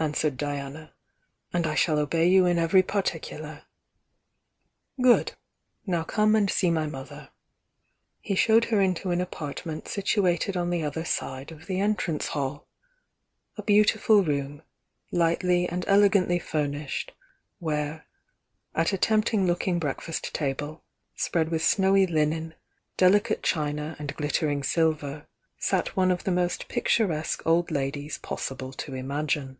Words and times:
answered 0.00 0.36
Diana— 0.36 0.94
"And 1.52 1.66
I 1.66 1.74
shall 1.74 1.98
obey 1.98 2.28
you 2.28 2.46
in 2.46 2.56
every 2.56 2.84
particular." 2.84 3.64
"Good! 5.02 5.32
Now 5.86 6.04
come 6.04 6.36
and 6.36 6.48
see 6.48 6.70
my 6.70 6.86
mother." 6.86 7.30
He 8.20 8.36
showed 8.36 8.66
her 8.66 8.80
into 8.80 9.10
an 9.10 9.20
apartment 9.20 9.88
situated 9.88 10.56
on 10.56 10.70
the 10.70 10.84
other 10.84 11.04
side 11.04 11.50
of 11.50 11.66
the 11.66 11.80
entrance 11.80 12.28
hall— 12.28 12.68
a 13.58 13.62
beautiful 13.64 14.22
room, 14.22 14.62
lightly 15.10 15.68
and 15.68 15.84
elegantly 15.88 16.38
furnished, 16.38 17.12
where, 17.58 18.06
at 18.76 18.92
a 18.92 18.98
tempting 18.98 19.48
looking 19.48 19.80
breakfast 19.80 20.32
table, 20.32 20.84
spread 21.16 21.48
with 21.48 21.60
snowy 21.64 22.06
linen, 22.06 22.54
delicate 22.96 23.42
china 23.42 23.96
and 23.98 24.14
glittering 24.14 24.62
silver, 24.62 25.26
sat 25.58 25.96
one 25.96 26.12
of 26.12 26.22
the 26.22 26.30
most 26.30 26.68
picturesque 26.68 27.44
old 27.44 27.72
ladies 27.72 28.16
possible 28.18 28.72
to 28.72 28.94
imagine. 28.94 29.58